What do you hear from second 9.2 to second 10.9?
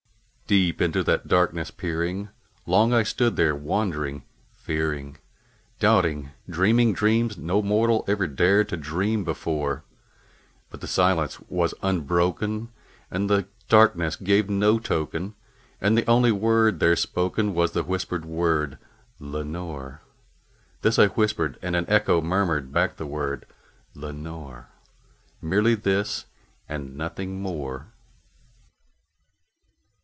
before; But the